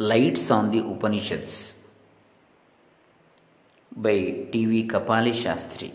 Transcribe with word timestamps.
Lights 0.00 0.50
on 0.50 0.70
the 0.70 0.80
Upanishads 0.80 1.54
by 3.96 4.16
T.V. 4.52 4.88
Kapali 4.88 5.34
Shastri. 5.34 5.90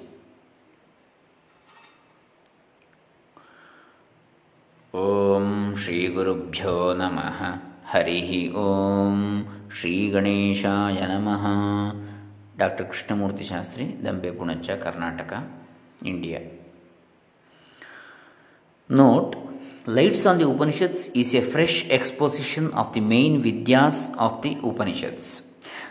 ॐ 4.94 5.76
श्रीगुरुभ्यो 5.78 6.72
नमः 6.94 7.40
हरिः 7.86 8.30
ॐ 8.60 9.18
श्रीगणेशाय 9.72 11.02
नमः 11.12 11.46
doctor 12.62 12.88
Krishnamurthy 12.88 13.46
Shastri 13.50 13.84
Dambe 14.06 14.32
Punacha 14.32 14.70
Karnataka 14.86 15.34
India 16.06 16.40
note 18.90 19.34
Lights 19.87 20.25
on 20.25 20.39
the 20.39 20.49
Upanishads 20.49 21.09
is 21.09 21.35
a 21.35 21.43
fresh 21.43 21.87
exposition 21.91 22.73
of 22.73 22.95
the 22.95 23.03
main 23.03 23.43
Vidyas 23.43 24.17
of 24.17 24.41
the 24.41 24.57
Upanishads. 24.65 25.43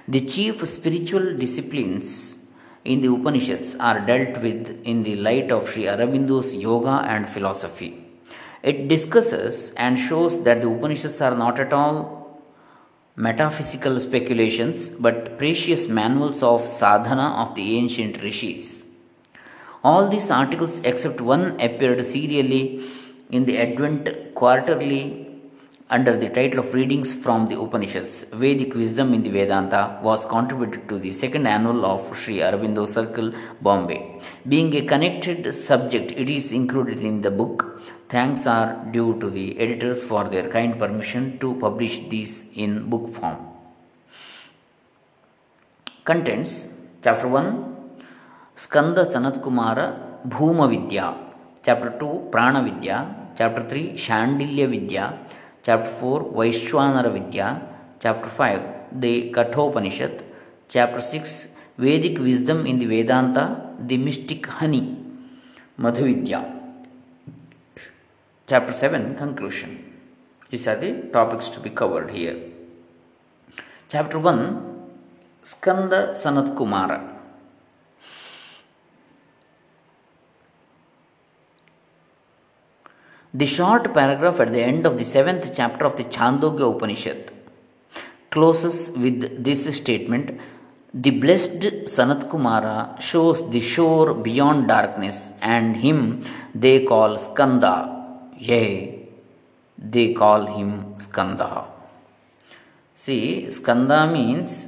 The 0.08 0.22
chief 0.22 0.68
spiritual 0.68 1.38
disciplines 1.38 2.44
in 2.84 3.02
the 3.02 3.14
Upanishads 3.14 3.76
are 3.76 4.00
dealt 4.00 4.42
with 4.42 4.82
in 4.84 5.04
the 5.04 5.16
light 5.18 5.52
of 5.52 5.70
Sri 5.70 5.84
Aurobindo's 5.84 6.56
yoga 6.56 7.06
and 7.08 7.30
philosophy. 7.30 8.04
It 8.64 8.88
discusses 8.88 9.74
and 9.78 10.00
shows 10.00 10.42
that 10.42 10.64
the 10.64 10.72
Upanishads 10.72 11.22
are 11.22 11.36
not 11.36 11.60
at 11.60 11.72
all 11.72 12.42
metaphysical 13.16 14.00
speculations 14.00 14.90
but 14.90 15.38
precious 15.38 15.88
manuals 15.88 16.42
of 16.42 16.62
sadhana 16.62 17.36
of 17.44 17.54
the 17.54 17.78
ancient 17.78 18.24
rishis. 18.24 18.86
All 19.84 20.10
these 20.10 20.32
articles, 20.32 20.80
except 20.80 21.22
one, 21.22 21.62
appeared 21.62 22.04
serially 22.04 22.84
in 23.30 23.46
the 23.46 23.58
Advent 23.58 24.36
Quarterly 24.36 25.24
under 25.90 26.18
the 26.18 26.30
title 26.30 26.60
of 26.60 26.74
Readings 26.74 27.14
from 27.14 27.48
the 27.48 27.60
Upanishads. 27.60 28.24
Vedic 28.32 28.74
Wisdom 28.74 29.14
in 29.14 29.24
the 29.24 29.30
Vedanta 29.30 30.00
was 30.02 30.26
contributed 30.26 30.88
to 30.90 30.98
the 30.98 31.12
second 31.12 31.46
annual 31.46 31.86
of 31.86 32.18
Sri 32.18 32.38
Aurobindo 32.38 32.88
Circle, 32.88 33.34
Bombay. 33.62 34.20
Being 34.48 34.74
a 34.76 34.86
connected 34.86 35.54
subject, 35.54 36.12
it 36.14 36.30
is 36.30 36.52
included 36.52 37.00
in 37.00 37.22
the 37.22 37.32
book. 37.32 37.82
Thanks 38.10 38.46
are 38.46 38.86
due 38.92 39.20
to 39.20 39.30
the 39.30 39.60
editors 39.60 40.04
for 40.04 40.24
their 40.30 40.50
kind 40.50 40.78
permission 40.80 41.40
to 41.40 41.56
publish 41.56 42.00
these 42.10 42.46
in 42.56 42.90
book 42.90 43.08
form. 43.08 43.38
Contents 46.04 46.68
Chapter 47.04 47.28
1 47.28 48.00
Skanda 48.56 49.06
Sanat 49.06 49.42
Kumara 49.42 49.88
Bhuma 50.28 50.70
Vidya 50.70 51.23
Chapter 51.66 51.92
2 51.98 52.28
Prana 52.30 52.62
Vidya. 52.62 52.98
Chapter 53.38 53.64
3 53.64 53.96
Shandilya 53.96 54.68
Vidya. 54.70 55.06
Chapter 55.64 55.90
4 55.90 56.34
Vaishwanara 56.38 57.10
Vidya. 57.18 57.62
Chapter 58.02 58.28
5 58.28 59.00
The 59.04 59.32
Kathopanishad. 59.32 60.26
Chapter 60.68 61.00
6 61.00 61.48
Vedic 61.78 62.20
Wisdom 62.20 62.66
in 62.66 62.80
the 62.80 62.86
Vedanta 62.86 63.46
The 63.80 63.98
Mystic 63.98 64.46
Honey. 64.46 64.98
Madhuvidya. 65.80 66.42
Chapter 68.46 68.74
7 68.74 69.16
Conclusion. 69.16 69.72
These 70.50 70.68
are 70.68 70.76
the 70.76 70.92
topics 71.14 71.48
to 71.48 71.62
be 71.62 71.70
covered 71.70 72.12
here. 72.12 72.38
Chapter 73.88 74.20
1 74.20 74.44
Skanda 75.44 76.12
Sanat 76.14 76.56
Kumara 76.56 77.13
The 83.36 83.48
short 83.48 83.96
paragraph 83.96 84.40
at 84.40 84.54
the 84.54 84.62
end 84.62 84.86
of 84.86 85.00
the 85.00 85.04
seventh 85.04 85.56
chapter 85.56 85.86
of 85.86 85.96
the 85.96 86.04
Chandogya 86.04 86.76
Upanishad 86.76 87.32
closes 88.30 88.92
with 88.96 89.44
this 89.44 89.62
statement 89.76 90.40
The 90.94 91.10
blessed 91.10 91.64
Sanat 91.96 92.30
Kumara 92.30 93.02
shows 93.02 93.50
the 93.50 93.60
shore 93.60 94.14
beyond 94.14 94.68
darkness, 94.68 95.32
and 95.42 95.78
him 95.78 96.22
they 96.54 96.86
call 96.86 97.18
Skanda. 97.18 97.76
They 98.38 100.14
call 100.14 100.46
him 100.46 100.94
Skanda. 101.00 101.66
See, 102.94 103.50
Skanda 103.50 104.06
means 104.06 104.68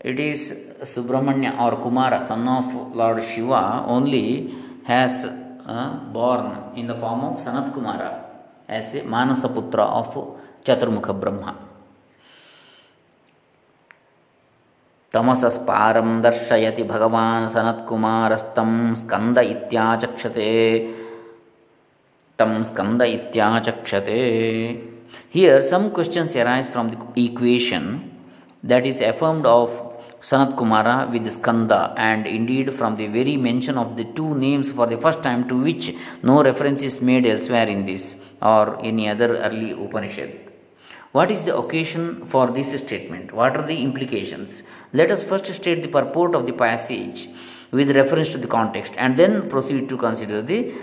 it 0.00 0.18
is 0.18 0.40
Subramanya 0.82 1.52
or 1.60 1.76
Kumara, 1.84 2.26
son 2.26 2.48
of 2.48 2.96
Lord 2.96 3.22
Shiva, 3.22 3.84
only 3.86 4.52
has 4.82 5.30
born 5.66 6.72
in 6.76 6.86
the 6.86 6.94
form 6.94 7.24
of 7.24 7.38
Sanat 7.38 7.72
Kumara 7.72 8.24
as 8.68 8.94
a 8.94 9.00
Manasaputra 9.02 9.84
of 9.84 10.38
Chaturmukha 10.64 11.18
Brahma. 11.18 11.66
तमसस्पारं 15.14 16.20
दर्शयति 16.22 16.82
भगवान् 16.92 17.48
सनत्कुमारस्तं 17.52 18.72
स्कन्द 19.02 19.38
इत्याचक्षते 19.38 20.50
तं 22.38 22.62
Skanda 22.70 23.02
इत्याचक्षते 23.02 24.20
Here 25.30 25.60
some 25.62 25.90
questions 25.90 26.34
arise 26.36 26.68
from 26.68 26.90
the 26.90 26.98
equation 27.24 28.10
that 28.62 28.84
is 28.86 29.00
affirmed 29.00 29.46
of 29.46 29.95
Sanat 30.20 30.56
Kumara 30.56 31.10
with 31.10 31.30
Skanda 31.30 31.92
and 31.96 32.26
indeed 32.26 32.72
from 32.72 32.96
the 32.96 33.06
very 33.06 33.36
mention 33.36 33.76
of 33.76 33.96
the 33.96 34.04
two 34.04 34.34
names 34.34 34.70
for 34.70 34.86
the 34.86 34.96
first 34.96 35.22
time 35.22 35.46
to 35.48 35.62
which 35.62 35.94
no 36.22 36.42
reference 36.42 36.82
is 36.82 37.00
made 37.00 37.26
elsewhere 37.26 37.68
in 37.68 37.84
this 37.84 38.16
or 38.40 38.78
any 38.84 39.08
other 39.08 39.36
early 39.36 39.72
Upanishad. 39.72 40.32
What 41.12 41.30
is 41.30 41.44
the 41.44 41.56
occasion 41.56 42.24
for 42.24 42.50
this 42.50 42.78
statement? 42.82 43.32
What 43.32 43.56
are 43.56 43.66
the 43.66 43.82
implications? 43.82 44.62
Let 44.92 45.10
us 45.10 45.22
first 45.22 45.46
state 45.46 45.82
the 45.82 45.88
purport 45.88 46.34
of 46.34 46.46
the 46.46 46.52
passage 46.52 47.28
with 47.70 47.94
reference 47.94 48.32
to 48.32 48.38
the 48.38 48.46
context 48.46 48.94
and 48.96 49.16
then 49.16 49.48
proceed 49.48 49.88
to 49.88 49.96
consider 49.96 50.42
the 50.42 50.74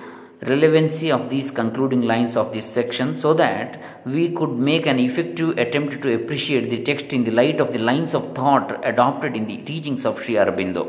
relevancy 0.52 1.10
of 1.12 1.30
these 1.30 1.50
concluding 1.52 2.02
lines 2.02 2.36
of 2.36 2.52
this 2.54 2.68
section 2.78 3.16
so 3.24 3.34
that 3.34 3.82
we 4.06 4.30
could 4.38 4.54
make 4.70 4.86
an 4.86 5.00
effective 5.00 5.58
attempt 5.58 6.02
to 6.02 6.14
appreciate 6.14 6.70
the 6.70 6.84
text 6.84 7.14
in 7.14 7.24
the 7.24 7.32
light 7.32 7.60
of 7.60 7.72
the 7.74 7.80
lines 7.80 8.14
of 8.14 8.36
thought 8.36 8.70
adopted 8.92 9.36
in 9.38 9.46
the 9.48 9.58
teachings 9.58 10.06
of 10.06 10.22
Sri 10.22 10.36
Aurobindo. 10.36 10.86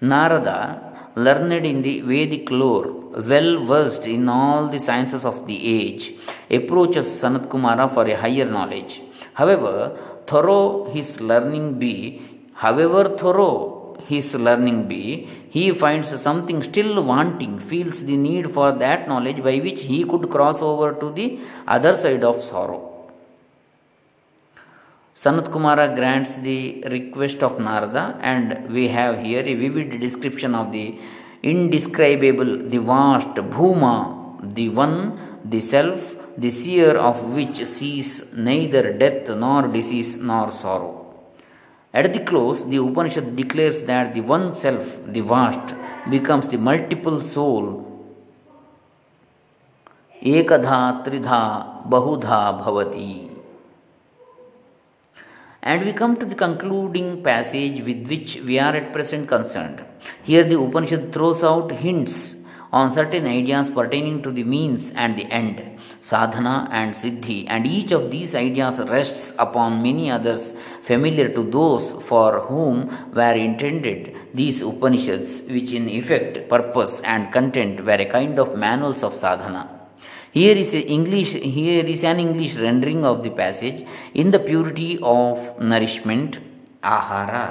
Narada, 0.00 1.12
learned 1.16 1.64
in 1.64 1.80
the 1.80 2.00
Vedic 2.00 2.50
lore, 2.50 2.88
well 3.30 3.64
versed 3.64 4.06
in 4.06 4.28
all 4.28 4.68
the 4.68 4.78
sciences 4.78 5.24
of 5.24 5.46
the 5.46 5.58
age, 5.80 6.12
approaches 6.50 7.06
Sanat 7.06 7.48
Kumara 7.48 7.88
for 7.92 8.06
a 8.06 8.16
higher 8.16 8.44
knowledge. 8.44 9.00
However, 9.32 9.98
thorough 10.26 10.90
his 10.92 11.20
learning 11.20 11.78
be, 11.78 12.20
however 12.54 13.16
thorough 13.16 13.75
his 14.06 14.34
learning 14.34 14.88
be, 14.88 15.28
he 15.50 15.70
finds 15.72 16.08
something 16.20 16.62
still 16.62 17.02
wanting, 17.02 17.58
feels 17.58 18.04
the 18.04 18.16
need 18.16 18.50
for 18.50 18.72
that 18.72 19.08
knowledge 19.08 19.42
by 19.42 19.58
which 19.58 19.82
he 19.82 20.04
could 20.04 20.30
cross 20.30 20.62
over 20.62 20.92
to 20.92 21.10
the 21.10 21.38
other 21.66 21.96
side 21.96 22.24
of 22.24 22.42
sorrow. 22.42 22.96
Sanat 25.14 25.46
Kumara 25.48 25.94
grants 25.96 26.36
the 26.36 26.82
request 26.88 27.42
of 27.42 27.58
Narada, 27.58 28.18
and 28.20 28.68
we 28.70 28.88
have 28.88 29.22
here 29.22 29.42
a 29.42 29.54
vivid 29.54 29.98
description 29.98 30.54
of 30.54 30.72
the 30.72 30.98
indescribable, 31.42 32.68
the 32.68 32.78
vast 32.78 33.34
Bhuma, 33.54 34.54
the 34.54 34.68
one, 34.68 35.40
the 35.42 35.60
self, 35.60 36.16
the 36.36 36.50
seer 36.50 36.96
of 36.98 37.34
which 37.34 37.64
sees 37.64 38.30
neither 38.34 38.92
death 38.92 39.28
nor 39.30 39.68
disease 39.68 40.16
nor 40.16 40.50
sorrow. 40.50 41.05
At 41.98 42.12
the 42.12 42.20
close, 42.20 42.62
the 42.72 42.76
Upanishad 42.76 43.34
declares 43.36 43.80
that 43.90 44.12
the 44.12 44.20
one 44.20 44.54
self, 44.54 45.00
the 45.14 45.20
vast, 45.20 45.74
becomes 46.10 46.46
the 46.48 46.58
multiple 46.58 47.22
soul. 47.22 47.64
Ekadha, 50.22 51.02
Tridha, 51.04 51.88
Bahudha, 51.88 52.40
Bhavati. 52.60 53.30
And 55.62 55.84
we 55.86 55.94
come 55.94 56.18
to 56.18 56.26
the 56.26 56.34
concluding 56.34 57.22
passage 57.22 57.80
with 57.82 58.06
which 58.08 58.36
we 58.42 58.58
are 58.58 58.76
at 58.76 58.92
present 58.92 59.26
concerned. 59.26 59.82
Here, 60.22 60.44
the 60.44 60.60
Upanishad 60.60 61.14
throws 61.14 61.42
out 61.42 61.72
hints 61.72 62.45
on 62.76 62.90
certain 62.96 63.26
ideas 63.38 63.68
pertaining 63.78 64.16
to 64.24 64.30
the 64.38 64.44
means 64.54 64.90
and 65.02 65.16
the 65.18 65.26
end, 65.40 65.56
sadhana 66.00 66.56
and 66.78 66.92
siddhi, 67.00 67.38
and 67.48 67.66
each 67.66 67.92
of 67.98 68.10
these 68.14 68.34
ideas 68.34 68.78
rests 68.94 69.24
upon 69.44 69.82
many 69.86 70.10
others 70.16 70.42
familiar 70.88 71.28
to 71.36 71.42
those 71.56 71.86
for 72.08 72.40
whom 72.48 72.76
were 73.18 73.36
intended 73.48 74.00
these 74.34 74.60
Upanishads, 74.70 75.42
which 75.54 75.72
in 75.72 75.88
effect, 75.88 76.48
purpose, 76.50 77.00
and 77.00 77.32
content 77.32 77.84
were 77.86 78.00
a 78.06 78.10
kind 78.16 78.38
of 78.38 78.56
manuals 78.64 79.02
of 79.02 79.14
sadhana. 79.14 79.64
Here 80.32 80.56
is 80.64 80.74
English 80.74 81.32
here 81.32 81.86
is 81.94 82.02
an 82.04 82.18
English 82.20 82.56
rendering 82.56 83.02
of 83.10 83.22
the 83.22 83.30
passage. 83.30 83.78
In 84.12 84.32
the 84.32 84.42
purity 84.48 84.98
of 85.02 85.38
nourishment 85.70 86.40
ahara 86.82 87.44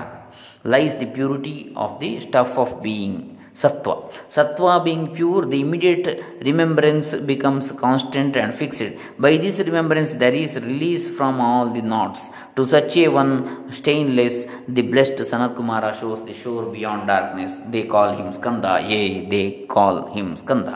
lies 0.64 0.96
the 1.02 1.08
purity 1.18 1.58
of 1.76 2.00
the 2.00 2.12
stuff 2.20 2.60
of 2.64 2.84
being 2.84 3.35
Sattva. 3.62 4.12
Sattva 4.36 4.84
being 4.84 5.04
pure, 5.16 5.46
the 5.46 5.62
immediate 5.62 6.08
remembrance 6.42 7.14
becomes 7.14 7.72
constant 7.72 8.36
and 8.36 8.54
fixed. 8.54 8.84
By 9.18 9.38
this 9.38 9.60
remembrance, 9.60 10.12
there 10.14 10.34
is 10.34 10.56
release 10.56 11.06
from 11.18 11.40
all 11.40 11.74
the 11.74 11.82
knots. 11.82 12.30
To 12.58 12.66
such 12.66 12.98
a 12.98 13.08
one, 13.08 13.72
stainless, 13.72 14.46
the 14.68 14.82
blessed 14.82 15.20
Sanat 15.32 15.56
Kumara 15.56 15.98
shows 15.98 16.26
the 16.26 16.34
shore 16.34 16.66
beyond 16.66 17.08
darkness. 17.08 17.62
They 17.68 17.84
call 17.84 18.18
him 18.18 18.34
Skanda, 18.34 18.74
yea, 18.86 19.30
they 19.30 19.66
call 19.68 19.96
him 20.14 20.36
Skanda. 20.36 20.76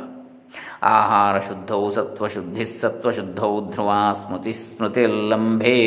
आहारशुद्धौ 0.84 1.80
सत्त्वशुद्धिः 1.96 2.66
सत्त्वशुद्धौ 2.82 3.50
ध्रुवा 3.72 4.00
स्मृतिस्मृतिर्लम्भे 4.20 5.78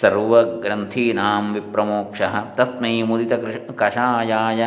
सर्वग्रन्थीनां 0.00 1.42
विप्रमोक्षः 1.54 2.34
तस्मै 2.58 2.92
मुदितकृश 3.10 3.58
कषायाय 3.80 4.62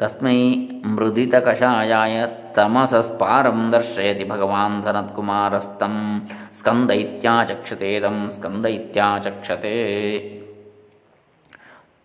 तस्मै 0.00 0.36
मृदितकषायाय 0.96 2.14
तमसस्पारं 2.56 3.58
दर्शयति 3.72 4.24
भगवान् 4.30 4.80
धनत्कुमारस्तं 4.84 5.96
स्कन्द 6.58 6.90
इत्याचक्षते 7.02 7.90
तं 8.04 8.16
Skanda 8.36 8.66
इत्याचक्षते 8.66 9.74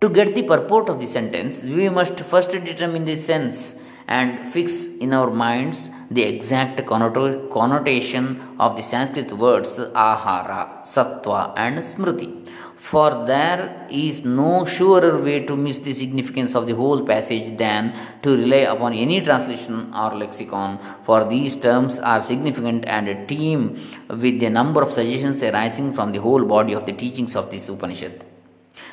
to 0.02 0.10
get 0.18 0.34
the 0.36 0.42
purport 0.50 0.90
of 0.90 0.98
the 1.00 1.06
sentence 1.08 1.64
we 1.76 1.90
must 2.00 2.24
first 2.32 2.56
determine 2.66 3.06
the 3.06 3.16
sense 3.30 3.64
and 4.10 4.34
fix 4.54 4.76
in 5.02 5.12
our 5.20 5.30
minds 5.42 5.88
the 6.14 6.22
exact 6.22 6.82
connotation 6.90 7.28
connotation 7.54 8.28
of 8.62 8.76
the 8.76 8.82
Sanskrit 8.92 9.34
words 9.44 9.80
ahara 10.10 10.52
sattva 10.96 11.38
and 11.60 11.82
smriti 11.92 12.28
For 12.76 13.26
there 13.26 13.88
is 13.90 14.26
no 14.26 14.66
surer 14.66 15.22
way 15.24 15.46
to 15.46 15.56
miss 15.56 15.78
the 15.80 15.94
significance 15.94 16.56
of 16.56 16.68
the 16.68 16.76
whole 16.76 17.06
passage 17.06 17.58
than 17.58 17.94
to 18.22 18.36
rely 18.36 18.64
upon 18.74 18.94
any 18.94 19.22
translation 19.22 19.94
or 19.94 20.14
lexicon, 20.14 20.78
for 21.04 21.24
these 21.24 21.56
terms 21.56 22.00
are 22.00 22.22
significant 22.22 22.86
and 22.86 23.30
teem 23.30 23.80
with 24.10 24.44
a 24.44 24.50
number 24.50 24.82
of 24.82 24.92
suggestions 24.92 25.42
arising 25.42 25.94
from 25.94 26.12
the 26.12 26.20
whole 26.20 26.44
body 26.44 26.74
of 26.74 26.86
the 26.86 26.92
teachings 26.92 27.36
of 27.36 27.50
this 27.50 27.70
Upanishad. 27.70 28.26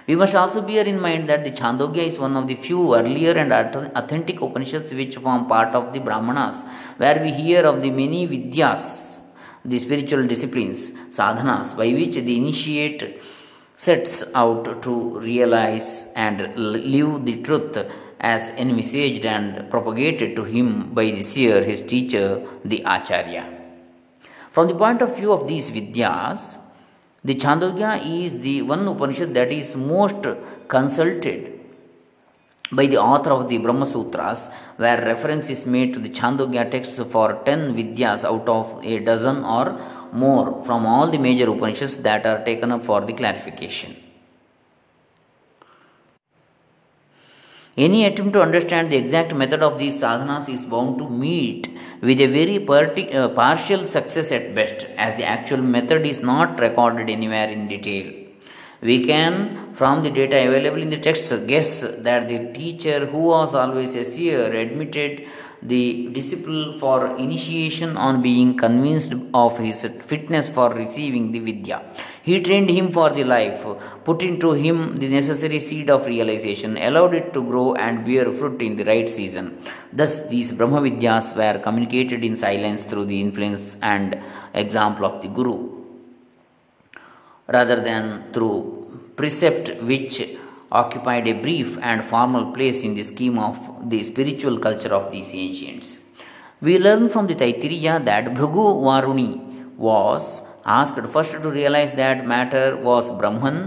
We 0.06 0.14
must 0.14 0.36
also 0.36 0.62
bear 0.62 0.84
in 0.86 1.00
mind 1.00 1.28
that 1.28 1.42
the 1.42 1.50
Chandogya 1.50 2.04
is 2.04 2.18
one 2.18 2.36
of 2.36 2.46
the 2.46 2.54
few 2.54 2.94
earlier 2.94 3.32
and 3.32 3.52
authentic 3.52 4.40
Upanishads 4.40 4.92
which 4.92 5.16
form 5.16 5.46
part 5.46 5.74
of 5.74 5.92
the 5.92 5.98
Brahmanas, 5.98 6.64
where 6.98 7.20
we 7.20 7.32
hear 7.32 7.64
of 7.64 7.82
the 7.82 7.90
many 7.90 8.28
Vidyas, 8.28 9.20
the 9.64 9.78
spiritual 9.78 10.26
disciplines, 10.26 10.92
sadhanas, 11.08 11.76
by 11.76 11.88
which 11.92 12.14
the 12.14 12.36
initiate 12.36 13.20
sets 13.84 14.22
out 14.40 14.66
to 14.84 14.94
realize 15.18 16.06
and 16.14 16.38
live 16.94 17.12
the 17.28 17.36
truth 17.46 17.76
as 18.32 18.50
envisaged 18.64 19.24
and 19.36 19.68
propagated 19.72 20.36
to 20.36 20.44
him 20.44 20.68
by 20.98 21.06
the 21.16 21.22
seer, 21.30 21.64
his 21.70 21.80
teacher, 21.92 22.26
the 22.64 22.80
Acharya. 22.94 23.44
From 24.52 24.68
the 24.68 24.76
point 24.82 25.02
of 25.02 25.16
view 25.16 25.32
of 25.32 25.48
these 25.48 25.70
Vidyas, 25.70 26.58
the 27.24 27.34
Chandogya 27.34 27.92
is 28.20 28.38
the 28.46 28.62
one 28.62 28.86
Upanishad 28.86 29.34
that 29.34 29.50
is 29.50 29.74
most 29.74 30.26
consulted 30.68 31.40
by 32.70 32.86
the 32.86 32.98
author 32.98 33.30
of 33.30 33.48
the 33.48 33.58
Brahma 33.58 33.86
Sutras, 33.86 34.48
where 34.76 35.04
reference 35.04 35.50
is 35.50 35.66
made 35.66 35.92
to 35.94 35.98
the 35.98 36.08
Chandogya 36.08 36.70
texts 36.70 37.00
for 37.14 37.42
10 37.44 37.74
Vidyas 37.74 38.24
out 38.24 38.48
of 38.48 38.78
a 38.84 39.00
dozen 39.00 39.44
or 39.44 39.66
more 40.12 40.62
from 40.64 40.86
all 40.86 41.10
the 41.10 41.18
major 41.18 41.50
Upanishads 41.50 41.96
that 41.98 42.26
are 42.26 42.44
taken 42.44 42.70
up 42.70 42.82
for 42.82 43.00
the 43.00 43.12
clarification. 43.12 43.96
Any 47.76 48.04
attempt 48.04 48.34
to 48.34 48.42
understand 48.42 48.92
the 48.92 48.96
exact 48.96 49.34
method 49.34 49.62
of 49.62 49.78
these 49.78 50.02
sadhanas 50.02 50.52
is 50.52 50.62
bound 50.62 50.98
to 50.98 51.08
meet 51.08 51.68
with 52.02 52.20
a 52.20 52.26
very 52.26 52.58
parti- 52.58 53.10
uh, 53.10 53.30
partial 53.30 53.86
success 53.86 54.30
at 54.30 54.54
best, 54.54 54.84
as 54.98 55.16
the 55.16 55.24
actual 55.24 55.62
method 55.62 56.06
is 56.06 56.20
not 56.20 56.60
recorded 56.60 57.08
anywhere 57.08 57.48
in 57.48 57.68
detail. 57.68 58.12
We 58.82 59.06
can, 59.06 59.72
from 59.72 60.02
the 60.02 60.10
data 60.10 60.46
available 60.46 60.82
in 60.82 60.90
the 60.90 60.98
texts, 60.98 61.32
guess 61.46 61.80
that 61.80 62.28
the 62.28 62.52
teacher, 62.52 63.06
who 63.06 63.18
was 63.18 63.54
always 63.54 63.94
a 63.94 64.04
seer, 64.04 64.52
admitted 64.52 65.26
the 65.62 66.08
disciple 66.12 66.76
for 66.78 67.16
initiation 67.16 67.96
on 67.96 68.20
being 68.20 68.56
convinced 68.56 69.12
of 69.32 69.58
his 69.58 69.86
fitness 70.00 70.50
for 70.50 70.70
receiving 70.74 71.30
the 71.30 71.38
Vidya. 71.38 71.82
He 72.24 72.40
trained 72.40 72.70
him 72.70 72.90
for 72.90 73.10
the 73.10 73.24
life, 73.24 73.64
put 74.04 74.22
into 74.22 74.52
him 74.52 74.96
the 74.96 75.08
necessary 75.08 75.60
seed 75.60 75.88
of 75.90 76.06
realization, 76.06 76.76
allowed 76.76 77.14
it 77.14 77.32
to 77.34 77.42
grow 77.42 77.74
and 77.74 78.04
bear 78.04 78.30
fruit 78.30 78.60
in 78.62 78.76
the 78.76 78.84
right 78.84 79.08
season. 79.08 79.64
Thus, 79.92 80.26
these 80.28 80.52
Brahma 80.52 80.80
Vidyas 80.80 81.36
were 81.36 81.60
communicated 81.60 82.24
in 82.24 82.36
silence 82.36 82.82
through 82.82 83.06
the 83.06 83.20
influence 83.20 83.76
and 83.82 84.20
example 84.54 85.06
of 85.06 85.22
the 85.22 85.28
Guru, 85.28 85.56
rather 87.46 87.80
than 87.80 88.32
through 88.32 89.12
precept 89.16 89.82
which 89.82 90.22
occupied 90.80 91.28
a 91.28 91.34
brief 91.34 91.78
and 91.90 92.04
formal 92.04 92.52
place 92.52 92.82
in 92.82 92.94
the 92.94 93.02
scheme 93.02 93.38
of 93.38 93.56
the 93.90 94.02
spiritual 94.02 94.58
culture 94.58 94.94
of 94.98 95.10
these 95.12 95.34
ancients. 95.34 96.00
We 96.60 96.78
learn 96.78 97.08
from 97.08 97.26
the 97.26 97.34
Taittiriya 97.34 98.04
that 98.04 98.26
Bhrigu 98.36 98.66
Varuni 98.86 99.30
was 99.76 100.42
asked 100.64 101.06
first 101.14 101.32
to 101.42 101.50
realize 101.50 101.92
that 101.94 102.26
matter 102.26 102.76
was 102.76 103.10
Brahman 103.10 103.58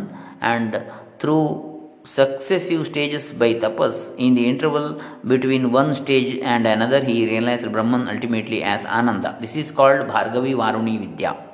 and 0.42 0.84
through 1.19 1.75
successive 2.06 2.86
stages 2.86 3.31
by 3.31 3.54
tapas 3.56 4.16
in 4.18 4.36
the 4.36 4.48
interval 4.48 5.02
between 5.25 5.72
one 5.72 5.94
stage 5.94 6.38
and 6.40 6.68
another 6.68 7.04
he 7.04 7.25
realized 7.25 7.72
Brahman 7.72 8.07
ultimately 8.07 8.63
as 8.63 8.86
Ananda. 8.86 9.38
This 9.42 9.56
is 9.56 9.72
called 9.72 10.07
Bhargavi 10.07 10.54
Varuni 10.56 11.00
Vidya. 11.00 11.44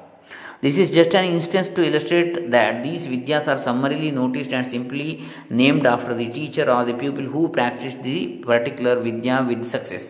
This 0.63 0.77
is 0.77 0.91
just 0.91 1.15
an 1.15 1.25
instance 1.25 1.69
to 1.69 1.83
illustrate 1.83 2.51
that 2.51 2.83
these 2.83 3.07
vidyas 3.07 3.47
are 3.51 3.57
summarily 3.57 4.11
noticed 4.11 4.53
and 4.53 4.65
simply 4.65 5.23
named 5.49 5.87
after 5.87 6.13
the 6.13 6.29
teacher 6.29 6.69
or 6.69 6.85
the 6.85 6.93
pupil 6.93 7.23
who 7.23 7.49
practiced 7.49 8.03
the 8.03 8.17
particular 8.49 8.95
vidya 8.99 9.43
with 9.47 9.63
success. 9.65 10.05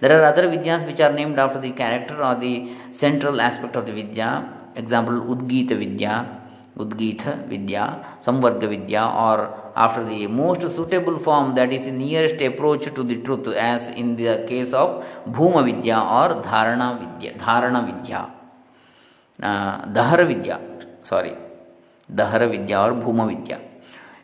There 0.00 0.12
are 0.16 0.24
other 0.30 0.44
vidyas 0.48 0.86
which 0.86 1.00
are 1.00 1.10
named 1.10 1.38
after 1.38 1.58
the 1.58 1.70
character 1.70 2.22
or 2.22 2.34
the 2.34 2.54
central 2.90 3.40
aspect 3.40 3.76
of 3.76 3.86
the 3.86 3.92
vidya. 3.92 4.28
Example 4.76 5.20
Udgita 5.32 5.78
Vidya, 5.78 6.14
Udgita 6.76 7.48
Vidya, 7.48 8.04
Samvarga 8.20 8.68
Vidya, 8.68 9.04
or 9.06 9.72
after 9.74 10.04
the 10.04 10.26
most 10.26 10.62
suitable 10.76 11.16
form 11.16 11.54
that 11.54 11.72
is 11.72 11.84
the 11.86 11.92
nearest 11.92 12.42
approach 12.42 12.92
to 12.94 13.02
the 13.02 13.18
truth, 13.22 13.46
as 13.46 13.88
in 13.88 14.16
the 14.16 14.44
case 14.46 14.74
of 14.74 15.02
Bhuma 15.26 15.64
Vidya 15.64 15.96
or 15.98 16.42
Dharana 16.42 16.98
Vidya. 16.98 17.38
Dharana 17.38 17.86
Vidya. 17.86 18.43
Vidya, 19.40 20.60
sorry, 21.02 21.34
Dahara 22.12 22.50
Vidya 22.50 22.80
or 22.80 22.92
Bhuma 22.92 23.28
Vidya. 23.28 23.60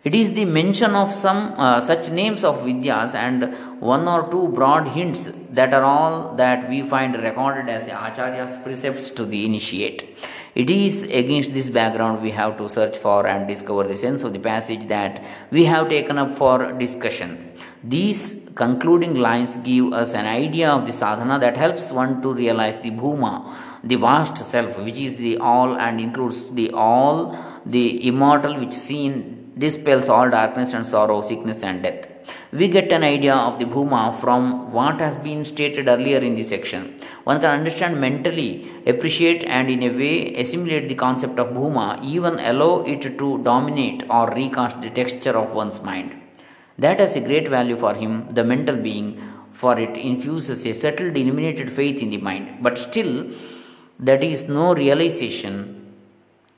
It 0.02 0.14
is 0.14 0.32
the 0.32 0.46
mention 0.46 0.94
of 0.94 1.12
some 1.12 1.54
uh, 1.58 1.78
such 1.80 2.10
names 2.10 2.42
of 2.42 2.62
Vidyas 2.62 3.14
and 3.14 3.80
one 3.80 4.08
or 4.08 4.30
two 4.30 4.48
broad 4.48 4.88
hints 4.88 5.30
that 5.50 5.74
are 5.74 5.82
all 5.82 6.34
that 6.36 6.70
we 6.70 6.80
find 6.82 7.14
recorded 7.22 7.68
as 7.68 7.84
the 7.84 7.90
Acharya's 7.90 8.56
precepts 8.62 9.10
to 9.10 9.26
the 9.26 9.44
initiate. 9.44 10.16
It 10.54 10.70
is 10.70 11.04
against 11.04 11.52
this 11.52 11.68
background 11.68 12.22
we 12.22 12.30
have 12.30 12.56
to 12.56 12.68
search 12.68 12.96
for 12.96 13.26
and 13.26 13.46
discover 13.46 13.84
the 13.84 13.96
sense 13.96 14.22
of 14.22 14.32
the 14.32 14.38
passage 14.38 14.88
that 14.88 15.22
we 15.50 15.66
have 15.66 15.90
taken 15.90 16.16
up 16.16 16.30
for 16.30 16.72
discussion. 16.72 17.52
These 17.84 18.49
concluding 18.62 19.14
lines 19.26 19.56
give 19.70 19.92
us 20.02 20.12
an 20.20 20.26
idea 20.26 20.68
of 20.76 20.86
the 20.86 20.94
sadhana 21.00 21.38
that 21.44 21.56
helps 21.64 21.90
one 22.02 22.14
to 22.22 22.32
realize 22.42 22.78
the 22.86 22.92
Bhuma 23.02 23.34
the 23.82 23.96
vast 23.96 24.36
self, 24.36 24.78
which 24.78 24.98
is 24.98 25.16
the 25.16 25.38
all 25.38 25.76
and 25.76 26.00
includes 26.00 26.50
the 26.50 26.70
all, 26.72 27.38
the 27.64 28.06
immortal, 28.06 28.58
which 28.58 28.72
seen 28.72 29.52
dispels 29.58 30.08
all 30.08 30.28
darkness 30.30 30.72
and 30.72 30.86
sorrow, 30.86 31.22
sickness 31.22 31.62
and 31.62 31.82
death. 31.82 32.06
We 32.52 32.68
get 32.68 32.92
an 32.92 33.04
idea 33.04 33.34
of 33.34 33.58
the 33.58 33.64
Bhuma 33.64 34.14
from 34.14 34.72
what 34.72 35.00
has 35.00 35.16
been 35.16 35.44
stated 35.44 35.88
earlier 35.88 36.18
in 36.18 36.36
this 36.36 36.48
section. 36.48 37.00
One 37.24 37.40
can 37.40 37.50
understand 37.50 38.00
mentally, 38.00 38.70
appreciate, 38.86 39.44
and 39.44 39.70
in 39.70 39.82
a 39.82 39.90
way 39.90 40.34
assimilate 40.34 40.88
the 40.88 40.94
concept 40.94 41.38
of 41.38 41.48
Bhuma, 41.48 42.02
even 42.04 42.38
allow 42.38 42.80
it 42.80 43.02
to 43.02 43.42
dominate 43.42 44.04
or 44.10 44.30
recast 44.30 44.80
the 44.80 44.90
texture 44.90 45.36
of 45.36 45.54
one's 45.54 45.80
mind. 45.80 46.16
That 46.80 46.98
has 46.98 47.14
a 47.14 47.20
great 47.20 47.46
value 47.48 47.76
for 47.76 47.94
him, 47.94 48.28
the 48.30 48.42
mental 48.42 48.76
being, 48.76 49.08
for 49.52 49.78
it 49.78 49.96
infuses 49.98 50.64
a 50.64 50.72
settled, 50.72 51.14
illuminated 51.14 51.70
faith 51.70 52.00
in 52.00 52.08
the 52.08 52.16
mind. 52.16 52.62
But 52.62 52.78
still, 52.78 53.30
that 53.98 54.24
is 54.24 54.48
no 54.48 54.74
realization. 54.74 55.54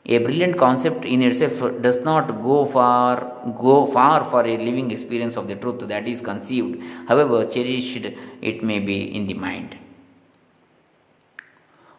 A 0.06 0.18
brilliant 0.18 0.56
concept 0.58 1.04
in 1.04 1.22
itself 1.22 1.82
does 1.82 1.98
not 2.04 2.40
go 2.42 2.64
far 2.64 3.14
go 3.60 3.86
far 3.86 4.22
for 4.24 4.42
a 4.44 4.56
living 4.56 4.90
experience 4.90 5.36
of 5.36 5.46
the 5.48 5.56
truth 5.56 5.80
that 5.92 6.08
is 6.08 6.20
conceived 6.20 6.82
however 7.08 7.44
cherished 7.44 8.08
it 8.40 8.64
may 8.64 8.80
be 8.80 8.98
in 9.16 9.28
the 9.28 9.34
mind. 9.34 9.76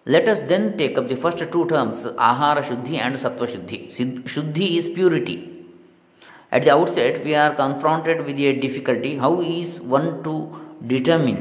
Let 0.05 0.27
us 0.27 0.41
then 0.41 0.77
take 0.77 0.97
up 0.97 1.07
the 1.07 1.15
first 1.15 1.37
two 1.37 1.65
terms 1.67 2.03
ahara 2.03 2.61
shuddhi 2.69 2.97
and 3.05 3.15
sattva 3.15 3.47
shuddhi. 3.53 3.79
Shuddhi 4.35 4.75
is 4.77 4.89
purity 4.89 5.52
at 6.55 6.61
the 6.65 6.71
outset 6.77 7.23
we 7.25 7.33
are 7.43 7.51
confronted 7.63 8.19
with 8.27 8.39
a 8.49 8.53
difficulty 8.65 9.11
how 9.23 9.33
is 9.41 9.69
one 9.95 10.09
to 10.25 10.33
determine 10.93 11.39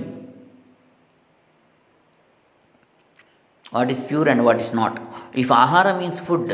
what 3.75 3.91
is 3.91 4.01
pure 4.09 4.29
and 4.29 4.45
what 4.45 4.61
is 4.61 4.73
not. 4.79 5.01
If 5.43 5.49
ahara 5.49 5.99
means 5.99 6.21
food, 6.21 6.51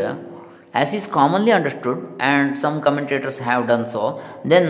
as 0.72 0.94
is 0.94 1.06
commonly 1.08 1.52
understood, 1.52 1.98
and 2.20 2.56
some 2.56 2.80
commentators 2.80 3.38
have 3.38 3.66
done 3.66 3.84
so, 3.90 4.22
then 4.44 4.66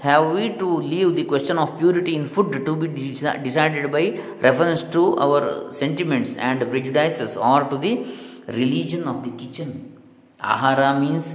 have 0.00 0.30
we 0.32 0.50
to 0.62 0.68
leave 0.92 1.16
the 1.16 1.24
question 1.24 1.58
of 1.58 1.76
purity 1.78 2.14
in 2.14 2.24
food 2.24 2.64
to 2.66 2.76
be 2.76 3.10
decided 3.48 3.90
by 3.90 4.04
reference 4.40 4.84
to 4.94 5.16
our 5.18 5.72
sentiments 5.72 6.36
and 6.36 6.60
prejudices 6.70 7.36
or 7.36 7.64
to 7.64 7.76
the 7.76 8.06
religion 8.46 9.04
of 9.08 9.24
the 9.24 9.32
kitchen? 9.42 9.96
Ahara 10.40 11.00
means 11.00 11.34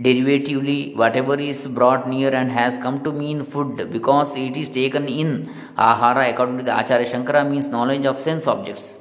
derivatively 0.00 0.96
whatever 0.96 1.38
is 1.38 1.66
brought 1.66 2.08
near 2.08 2.32
and 2.34 2.50
has 2.50 2.78
come 2.78 3.02
to 3.04 3.12
mean 3.12 3.42
food 3.44 3.90
because 3.92 4.36
it 4.36 4.56
is 4.56 4.68
taken 4.68 5.06
in 5.06 5.30
ahara 5.76 6.30
according 6.32 6.56
to 6.56 6.64
the 6.64 6.74
acharya 6.80 7.08
shankara 7.12 7.48
means 7.48 7.68
knowledge 7.68 8.06
of 8.06 8.18
sense 8.18 8.46
objects 8.46 8.98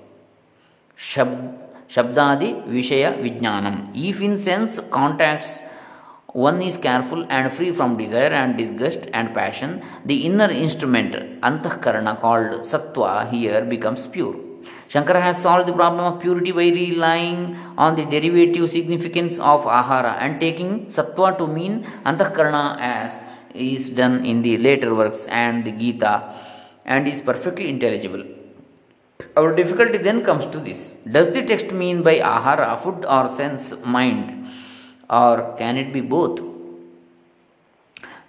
Shab, 1.02 1.58
Shabdadi 1.88 2.68
Vishaya 2.68 3.18
Vijnanam. 3.20 3.90
If 3.96 4.22
in 4.22 4.38
sense 4.38 4.80
contacts 4.92 5.62
one 6.28 6.62
is 6.62 6.78
careful 6.78 7.26
and 7.30 7.52
free 7.52 7.72
from 7.72 7.98
desire 7.98 8.30
and 8.30 8.56
disgust 8.56 9.08
and 9.12 9.34
passion, 9.34 9.84
the 10.06 10.26
inner 10.28 10.50
instrument, 10.50 11.42
Antahkarana, 11.42 12.20
called 12.20 12.62
Sattva, 12.62 13.30
here 13.32 13.66
becomes 13.66 14.08
pure. 14.08 14.51
Shankara 14.92 15.22
has 15.22 15.42
solved 15.42 15.70
the 15.70 15.74
problem 15.74 16.04
of 16.06 16.20
purity 16.22 16.52
by 16.52 16.68
relying 16.78 17.56
on 17.78 17.96
the 17.96 18.04
derivative 18.14 18.70
significance 18.70 19.40
of 19.40 19.62
ahara 19.80 20.18
and 20.24 20.38
taking 20.46 20.72
sattva 20.96 21.30
to 21.38 21.48
mean 21.48 21.76
antahkarana 22.12 22.64
as 22.78 23.24
is 23.54 23.90
done 24.02 24.26
in 24.26 24.42
the 24.42 24.58
later 24.58 24.94
works 24.94 25.26
and 25.44 25.64
the 25.64 25.72
Gita 25.72 26.14
and 26.84 27.08
is 27.08 27.22
perfectly 27.22 27.70
intelligible. 27.70 28.26
Our 29.38 29.56
difficulty 29.56 29.98
then 29.98 30.26
comes 30.26 30.46
to 30.48 30.60
this 30.60 30.82
Does 31.18 31.32
the 31.32 31.44
text 31.44 31.72
mean 31.72 32.02
by 32.02 32.16
ahara 32.34 32.70
food 32.84 33.06
or 33.06 33.34
sense 33.34 33.74
mind, 33.86 34.50
or 35.10 35.56
can 35.58 35.78
it 35.78 35.94
be 35.94 36.02
both? 36.02 36.51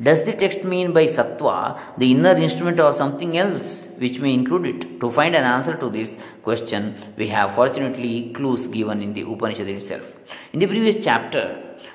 Does 0.02 0.23
the 0.25 0.32
text 0.32 0.64
mean 0.64 0.92
by 0.92 1.06
sattva 1.06 1.78
the 1.97 2.11
inner 2.11 2.35
instrument 2.47 2.80
or 2.80 2.92
something 2.92 3.37
else 3.37 3.87
which 3.99 4.18
may 4.21 4.35
include 4.35 4.66
it? 4.66 5.00
To 5.00 5.11
find 5.11 5.37
an 5.37 5.44
answer 5.44 5.75
to 5.76 5.88
this 5.88 6.18
question, 6.42 6.97
we 7.16 7.28
have 7.28 7.54
fortunately 7.54 8.30
clues 8.32 8.66
given 8.66 9.00
in 9.00 9.14
the 9.14 9.23
Upanishad 9.23 9.68
itself. 9.68 10.16
In 10.52 10.59
the 10.59 10.66
previous 10.66 11.04
chapter, 11.04 11.44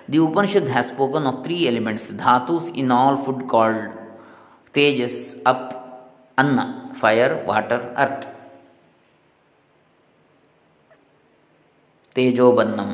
the 0.07 0.19
Upanishad 0.19 0.67
has 0.69 0.87
spoken 0.87 1.25
of 1.25 1.43
three 1.43 1.67
elements 1.67 2.11
dhatus 2.11 2.73
in 2.77 2.91
all 2.91 3.17
food 3.17 3.47
called 3.47 3.89
tejas, 4.73 5.41
up, 5.45 6.13
anna, 6.37 6.85
fire, 6.93 7.43
water, 7.45 7.93
earth. 7.97 8.27
tejobannam 12.17 12.91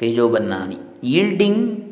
tejobannani 0.00 0.76
yielding 1.02 1.87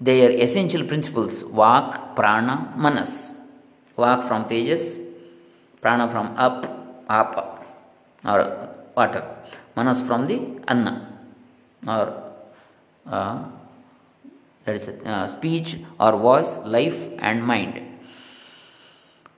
their 0.00 0.30
essential 0.30 0.84
principles 0.84 1.42
vak 1.42 2.16
prana 2.16 2.74
manas. 2.76 3.32
Vak 3.96 4.24
from 4.24 4.44
tejas 4.44 4.98
prana 5.80 6.08
from 6.08 6.34
up 6.36 6.66
apa 7.08 7.42
or 8.24 8.68
water. 8.96 9.24
Manas 9.76 10.00
from 10.00 10.26
the 10.26 10.40
anna 10.66 10.94
or 11.86 12.06
uh, 13.06 13.44
that 14.64 14.74
is 14.74 14.88
uh, 14.88 15.26
speech 15.26 15.78
or 16.00 16.16
voice 16.16 16.58
life 16.64 17.08
and 17.18 17.44
mind 17.44 17.85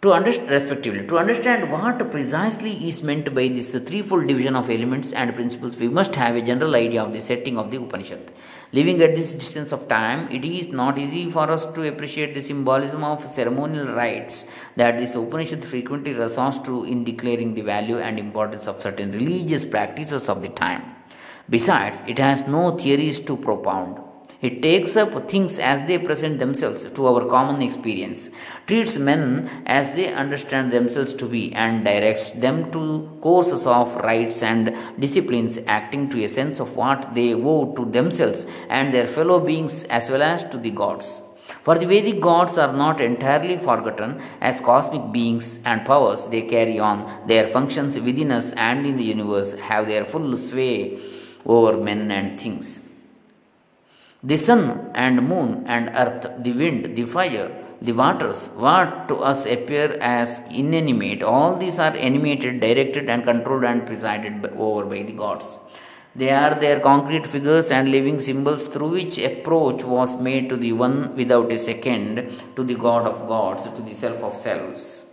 to 0.00 0.12
understand 0.12 0.50
respectively 0.50 1.04
to 1.08 1.18
understand 1.18 1.72
what 1.72 1.98
precisely 2.12 2.72
is 2.88 3.02
meant 3.02 3.34
by 3.34 3.48
this 3.48 3.70
threefold 3.86 4.28
division 4.28 4.54
of 4.54 4.70
elements 4.70 5.12
and 5.12 5.34
principles 5.34 5.80
we 5.80 5.88
must 5.88 6.14
have 6.14 6.36
a 6.36 6.42
general 6.50 6.76
idea 6.76 7.02
of 7.02 7.12
the 7.12 7.20
setting 7.20 7.58
of 7.58 7.72
the 7.72 7.78
upanishad. 7.78 8.30
Living 8.72 9.02
at 9.02 9.16
this 9.16 9.32
distance 9.32 9.72
of 9.72 9.88
time 9.88 10.30
it 10.30 10.44
is 10.44 10.68
not 10.68 11.00
easy 11.00 11.28
for 11.28 11.50
us 11.50 11.64
to 11.72 11.88
appreciate 11.88 12.32
the 12.32 12.40
symbolism 12.40 13.02
of 13.02 13.24
ceremonial 13.24 13.88
rites 13.88 14.46
that 14.76 14.98
this 14.98 15.16
upanishad 15.16 15.64
frequently 15.64 16.12
resorts 16.12 16.58
to 16.58 16.84
in 16.84 17.02
declaring 17.02 17.54
the 17.54 17.62
value 17.62 17.98
and 17.98 18.20
importance 18.20 18.68
of 18.68 18.80
certain 18.80 19.10
religious 19.10 19.64
practices 19.64 20.28
of 20.28 20.42
the 20.42 20.48
time. 20.50 20.94
Besides 21.50 22.04
it 22.06 22.20
has 22.20 22.46
no 22.46 22.78
theories 22.78 23.18
to 23.18 23.36
propound 23.36 23.98
it 24.40 24.62
takes 24.62 24.96
up 24.96 25.28
things 25.28 25.58
as 25.58 25.86
they 25.88 25.98
present 25.98 26.38
themselves 26.38 26.84
to 26.84 27.06
our 27.08 27.24
common 27.26 27.60
experience, 27.60 28.30
treats 28.68 28.96
men 28.96 29.62
as 29.66 29.90
they 29.92 30.12
understand 30.12 30.70
themselves 30.70 31.12
to 31.14 31.28
be, 31.28 31.52
and 31.52 31.84
directs 31.84 32.30
them 32.30 32.70
to 32.70 33.18
courses 33.20 33.66
of 33.66 33.96
rites 33.96 34.42
and 34.42 34.76
disciplines 35.00 35.58
acting 35.66 36.08
to 36.08 36.22
a 36.22 36.28
sense 36.28 36.60
of 36.60 36.76
what 36.76 37.14
they 37.14 37.34
owe 37.34 37.74
to 37.74 37.84
themselves 37.86 38.46
and 38.68 38.94
their 38.94 39.08
fellow 39.08 39.40
beings 39.40 39.82
as 39.84 40.08
well 40.08 40.22
as 40.22 40.44
to 40.44 40.56
the 40.56 40.70
gods. 40.70 41.20
For 41.62 41.76
the 41.76 41.86
Vedic 41.86 42.20
gods 42.20 42.56
are 42.58 42.72
not 42.72 43.00
entirely 43.00 43.58
forgotten 43.58 44.22
as 44.40 44.60
cosmic 44.60 45.10
beings 45.12 45.60
and 45.64 45.84
powers, 45.84 46.26
they 46.26 46.42
carry 46.42 46.78
on 46.78 47.26
their 47.26 47.46
functions 47.46 47.98
within 47.98 48.30
us 48.30 48.52
and 48.52 48.86
in 48.86 48.96
the 48.96 49.04
universe, 49.04 49.54
have 49.54 49.86
their 49.86 50.04
full 50.04 50.36
sway 50.36 50.98
over 51.44 51.76
men 51.76 52.10
and 52.12 52.40
things. 52.40 52.87
The 54.20 54.36
sun 54.36 54.90
and 54.96 55.28
moon 55.28 55.64
and 55.68 55.90
earth, 55.94 56.42
the 56.42 56.50
wind, 56.50 56.96
the 56.96 57.04
fire, 57.04 57.52
the 57.80 57.92
waters, 57.92 58.48
what 58.56 59.06
to 59.06 59.18
us 59.18 59.46
appear 59.46 59.96
as 60.00 60.40
inanimate, 60.50 61.22
all 61.22 61.56
these 61.56 61.78
are 61.78 61.92
animated, 61.92 62.58
directed, 62.58 63.08
and 63.08 63.22
controlled 63.22 63.62
and 63.62 63.86
presided 63.86 64.44
over 64.58 64.86
by 64.86 65.02
the 65.04 65.12
gods. 65.12 65.58
They 66.16 66.30
are 66.30 66.56
their 66.56 66.80
concrete 66.80 67.28
figures 67.28 67.70
and 67.70 67.92
living 67.92 68.18
symbols 68.18 68.66
through 68.66 68.88
which 68.88 69.18
approach 69.18 69.84
was 69.84 70.20
made 70.20 70.48
to 70.48 70.56
the 70.56 70.72
one 70.72 71.14
without 71.14 71.52
a 71.52 71.58
second, 71.58 72.42
to 72.56 72.64
the 72.64 72.74
God 72.74 73.06
of 73.06 73.28
gods, 73.28 73.70
to 73.70 73.82
the 73.82 73.94
self 73.94 74.24
of 74.24 74.34
selves. 74.34 75.04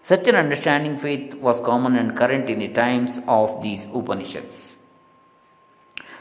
Such 0.00 0.26
an 0.28 0.36
understanding 0.36 0.96
faith 0.96 1.34
was 1.34 1.60
common 1.60 1.96
and 1.96 2.16
current 2.16 2.48
in 2.48 2.60
the 2.60 2.68
times 2.68 3.20
of 3.28 3.62
these 3.62 3.84
Upanishads. 3.94 4.73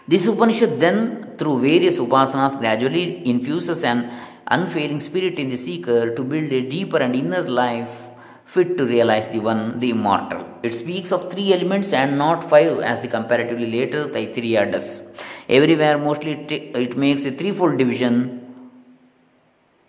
This 0.06 0.28
Upanishad 0.28 0.80
then, 0.80 1.36
through 1.38 1.62
various 1.62 1.98
upasanas, 2.00 2.60
gradually 2.60 3.26
infuses 3.28 3.84
an 3.84 4.12
unfailing 4.48 5.00
spirit 5.00 5.40
in 5.40 5.50
the 5.50 5.56
seeker 5.56 6.14
to 6.14 6.24
build 6.24 6.52
a 6.52 6.62
deeper 6.70 6.98
and 6.98 7.16
inner 7.16 7.42
life 7.42 8.08
fit 8.46 8.78
to 8.78 8.86
realize 8.86 9.28
the 9.30 9.40
one, 9.40 9.80
the 9.80 9.90
immortal. 9.92 10.46
It 10.62 10.74
speaks 10.74 11.12
of 11.14 11.32
three 11.32 11.54
elements 11.54 11.94
and 11.94 12.18
not 12.18 12.44
five, 12.44 12.80
as 12.80 13.00
the 13.00 13.08
comparatively 13.08 13.70
later 13.72 14.08
Taittiriya 14.08 14.72
does. 14.74 15.02
Everywhere, 15.48 15.98
mostly 15.98 16.34
it, 16.34 16.98
makes 16.98 17.24
a 17.26 17.32
threefold 17.32 17.78
division 17.78 18.42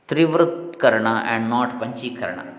Trivrat 0.07 0.77
Karana 0.77 1.25
and 1.25 1.49
not 1.49 1.81
Panchikarana. 1.81 2.53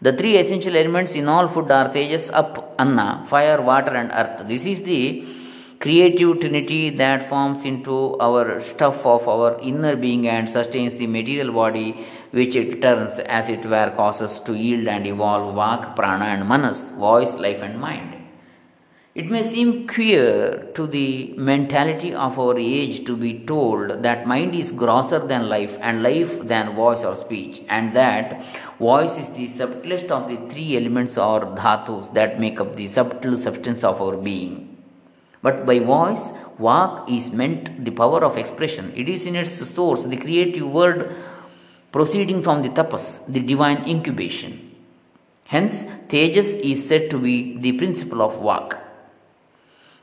The 0.00 0.12
three 0.12 0.36
essential 0.36 0.76
elements 0.76 1.14
in 1.14 1.28
all 1.28 1.48
food 1.48 1.70
are 1.70 1.88
Tejas, 1.88 2.32
Up, 2.32 2.74
Anna, 2.78 3.24
fire, 3.26 3.60
water, 3.60 3.94
and 3.94 4.10
earth. 4.12 4.46
This 4.48 4.64
is 4.64 4.82
the 4.82 5.26
creative 5.80 6.40
trinity 6.40 6.90
that 6.90 7.22
forms 7.22 7.64
into 7.64 8.16
our 8.18 8.60
stuff 8.60 9.04
of 9.06 9.28
our 9.28 9.58
inner 9.60 9.96
being 9.96 10.26
and 10.28 10.48
sustains 10.48 10.94
the 10.96 11.06
material 11.06 11.52
body 11.52 12.06
which 12.30 12.56
it 12.56 12.80
turns 12.80 13.18
as 13.18 13.48
it 13.48 13.64
were 13.66 13.90
causes 13.96 14.38
to 14.40 14.54
yield 14.54 14.88
and 14.88 15.06
evolve 15.06 15.54
vak 15.54 15.94
prana 15.96 16.26
and 16.34 16.48
manas 16.48 16.90
voice 17.06 17.34
life 17.46 17.62
and 17.62 17.80
mind 17.80 18.14
it 19.14 19.30
may 19.30 19.44
seem 19.44 19.86
queer 19.86 20.72
to 20.74 20.88
the 20.88 21.34
mentality 21.36 22.12
of 22.12 22.36
our 22.36 22.58
age 22.58 23.04
to 23.06 23.16
be 23.16 23.32
told 23.50 24.02
that 24.02 24.26
mind 24.26 24.56
is 24.56 24.72
grosser 24.72 25.20
than 25.20 25.48
life 25.48 25.78
and 25.80 26.02
life 26.02 26.40
than 26.48 26.70
voice 26.70 27.04
or 27.04 27.14
speech, 27.14 27.60
and 27.68 27.94
that 27.94 28.44
voice 28.80 29.16
is 29.16 29.30
the 29.30 29.46
subtlest 29.46 30.10
of 30.10 30.28
the 30.28 30.36
three 30.52 30.76
elements 30.76 31.16
or 31.16 31.42
dhatus 31.54 32.12
that 32.14 32.40
make 32.40 32.58
up 32.58 32.74
the 32.74 32.88
subtle 32.88 33.38
substance 33.38 33.84
of 33.84 34.02
our 34.02 34.16
being. 34.16 34.73
But 35.44 35.66
by 35.68 35.78
voice, 35.78 36.32
vak 36.58 36.92
is 37.16 37.24
meant 37.40 37.84
the 37.86 37.94
power 38.00 38.20
of 38.28 38.38
expression. 38.42 38.92
It 38.96 39.08
is 39.14 39.26
in 39.26 39.36
its 39.36 39.52
source 39.74 40.04
the 40.04 40.16
creative 40.16 40.68
word 40.78 41.14
proceeding 41.92 42.40
from 42.46 42.62
the 42.62 42.70
tapas, 42.70 43.06
the 43.34 43.40
divine 43.40 43.80
incubation. 43.94 44.52
Hence, 45.54 45.84
Tejas 46.12 46.50
is 46.70 46.88
said 46.88 47.10
to 47.10 47.18
be 47.18 47.58
the 47.58 47.72
principle 47.72 48.22
of 48.22 48.40
vak. 48.46 48.78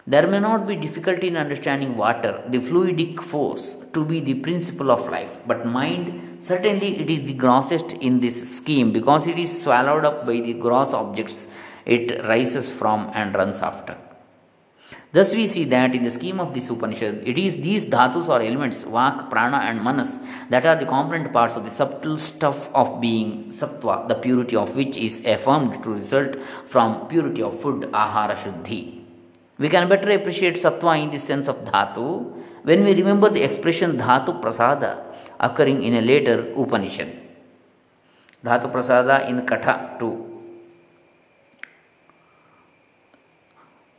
There 0.05 0.27
may 0.27 0.39
not 0.39 0.67
be 0.67 0.75
difficulty 0.75 1.27
in 1.29 1.37
understanding 1.37 1.97
water, 1.97 2.43
the 2.47 2.59
fluidic 2.59 3.19
force, 3.31 3.65
to 3.95 4.05
be 4.05 4.19
the 4.19 4.35
principle 4.45 4.91
of 4.91 5.09
life, 5.09 5.39
but 5.47 5.65
mind, 5.65 6.43
certainly 6.49 6.99
it 7.01 7.09
is 7.09 7.23
the 7.23 7.33
grossest 7.33 7.93
in 7.93 8.19
this 8.19 8.37
scheme 8.57 8.91
because 8.91 9.25
it 9.25 9.39
is 9.39 9.63
swallowed 9.63 10.05
up 10.05 10.25
by 10.27 10.39
the 10.47 10.53
gross 10.53 10.93
objects 10.93 11.47
it 11.85 12.23
rises 12.25 12.71
from 12.79 13.11
and 13.15 13.35
runs 13.35 13.61
after. 13.61 13.97
Thus, 15.13 15.33
we 15.33 15.45
see 15.45 15.65
that 15.65 15.93
in 15.93 16.03
the 16.03 16.11
scheme 16.11 16.39
of 16.39 16.53
this 16.53 16.69
Upanishad, 16.69 17.27
it 17.27 17.37
is 17.37 17.57
these 17.57 17.83
dhatus 17.83 18.29
or 18.29 18.41
elements, 18.41 18.85
vak, 18.85 19.29
prana, 19.29 19.57
and 19.57 19.81
manas, 19.83 20.21
that 20.49 20.65
are 20.65 20.77
the 20.77 20.85
component 20.85 21.33
parts 21.33 21.57
of 21.57 21.65
the 21.65 21.69
subtle 21.69 22.17
stuff 22.17 22.73
of 22.73 23.01
being, 23.01 23.49
sattva, 23.49 24.07
the 24.07 24.15
purity 24.15 24.55
of 24.55 24.73
which 24.73 24.95
is 24.95 25.21
affirmed 25.25 25.83
to 25.83 25.89
result 25.89 26.37
from 26.65 27.07
purity 27.07 27.41
of 27.41 27.59
food, 27.59 27.81
ahara 27.91 28.37
shuddhi. 28.37 29.03
We 29.57 29.67
can 29.67 29.89
better 29.89 30.09
appreciate 30.11 30.55
sattva 30.55 31.03
in 31.03 31.11
the 31.11 31.19
sense 31.19 31.49
of 31.49 31.61
dhatu 31.61 32.31
when 32.63 32.85
we 32.85 32.93
remember 32.93 33.29
the 33.29 33.43
expression 33.43 33.97
dhatu 33.97 34.41
prasada 34.41 35.03
occurring 35.41 35.83
in 35.83 35.95
a 35.95 36.01
later 36.01 36.53
Upanishad. 36.55 37.09
Dhatu 38.45 38.71
prasada 38.71 39.27
in 39.27 39.41
Katha 39.45 39.99
2 39.99 40.30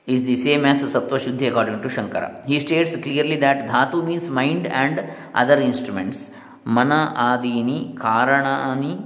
is 0.07 0.23
the 0.25 0.37
same 0.37 0.65
as 0.65 0.83
Sattva 0.83 1.19
Shuddhi 1.19 1.49
according 1.49 1.81
to 1.83 1.89
Shankara. 1.89 2.45
He 2.47 2.59
states 2.59 2.97
clearly 2.97 3.37
that 3.37 3.67
Dhatu 3.67 4.05
means 4.05 4.29
mind 4.29 4.67
and 4.67 5.09
other 5.35 5.61
instruments. 5.61 6.31
Mana 6.65 7.13
adini 7.17 7.95
karanani 7.95 9.05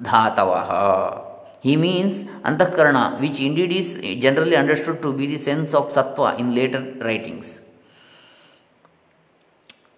dhatavaha. 0.00 1.22
He 1.62 1.76
means 1.76 2.24
Antakarana, 2.44 3.20
which 3.20 3.40
indeed 3.40 3.72
is 3.72 3.96
generally 4.20 4.56
understood 4.56 5.02
to 5.02 5.12
be 5.12 5.26
the 5.26 5.38
sense 5.38 5.74
of 5.74 5.90
Sattva 5.90 6.38
in 6.38 6.54
later 6.54 6.94
writings. 7.00 7.60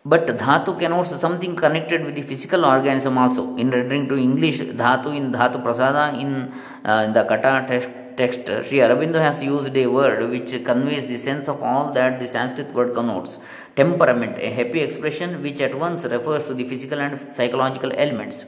But 0.05 0.27
dhatu 0.27 0.79
connotes 0.79 1.11
something 1.21 1.55
connected 1.55 2.05
with 2.05 2.15
the 2.15 2.23
physical 2.23 2.65
organism 2.65 3.19
also. 3.19 3.57
In 3.57 3.71
rendering 3.71 4.09
to 4.09 4.17
English, 4.17 4.61
dhatu 4.61 5.15
in 5.15 5.33
dhatu 5.33 5.63
prasada 5.63 6.19
in, 6.19 6.53
uh, 6.85 7.13
the 7.13 7.25
Katha 7.25 7.67
text 7.67 7.91
text, 8.21 8.47
Sri 8.67 8.79
Aurobindo 8.85 9.21
has 9.27 9.43
used 9.43 9.77
a 9.77 9.87
word 9.87 10.29
which 10.31 10.51
conveys 10.65 11.07
the 11.07 11.17
sense 11.17 11.49
of 11.49 11.63
all 11.63 11.93
that 11.93 12.19
the 12.19 12.27
Sanskrit 12.27 12.73
word 12.75 12.93
connotes 12.95 13.39
temperament, 13.77 14.37
a 14.39 14.51
happy 14.51 14.81
expression 14.81 15.41
which 15.41 15.61
at 15.61 15.75
once 15.87 16.05
refers 16.05 16.45
to 16.45 16.55
the 16.55 16.65
physical 16.65 17.01
and 17.01 17.15
psychological 17.37 17.93
elements. 17.93 18.45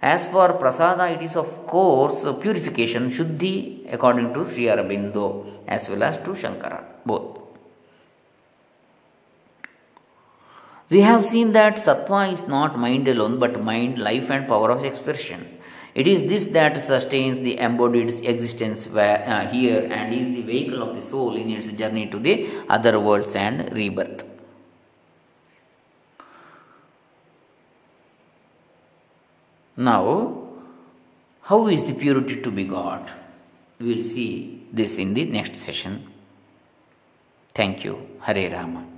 As 0.00 0.26
for 0.26 0.48
prasada, 0.62 1.06
it 1.14 1.22
is 1.22 1.34
of 1.34 1.66
course 1.66 2.26
purification, 2.40 3.10
shuddhi, 3.10 3.92
according 3.92 4.32
to 4.34 4.48
Sri 4.50 4.64
Aurobindo, 4.64 5.26
as 5.66 5.88
well 5.88 6.02
as 6.04 6.18
to 6.18 6.30
Shankara, 6.30 6.84
both. 7.04 7.40
We 10.90 11.00
have 11.00 11.24
seen 11.24 11.52
that 11.52 11.76
sattva 11.76 12.30
is 12.30 12.46
not 12.46 12.78
mind 12.78 13.08
alone, 13.08 13.38
but 13.38 13.62
mind, 13.62 13.98
life, 13.98 14.30
and 14.30 14.46
power 14.46 14.70
of 14.70 14.84
expression. 14.84 15.53
It 15.94 16.08
is 16.08 16.24
this 16.24 16.46
that 16.46 16.76
sustains 16.76 17.38
the 17.38 17.56
embodied 17.58 18.08
existence 18.24 18.88
where, 18.88 19.24
uh, 19.28 19.46
here 19.46 19.88
and 19.90 20.12
is 20.12 20.26
the 20.26 20.42
vehicle 20.42 20.82
of 20.82 20.96
the 20.96 21.02
soul 21.02 21.36
in 21.36 21.50
its 21.50 21.70
journey 21.72 22.08
to 22.08 22.18
the 22.18 22.50
other 22.68 22.98
worlds 22.98 23.36
and 23.36 23.72
rebirth. 23.72 24.24
Now, 29.76 30.42
how 31.42 31.68
is 31.68 31.84
the 31.84 31.94
purity 31.94 32.40
to 32.42 32.50
be 32.50 32.64
got? 32.64 33.12
We 33.78 33.94
will 33.94 34.02
see 34.02 34.66
this 34.72 34.98
in 34.98 35.14
the 35.14 35.24
next 35.24 35.56
session. 35.56 36.08
Thank 37.54 37.84
you. 37.84 38.08
Hare 38.20 38.50
Rama. 38.50 38.93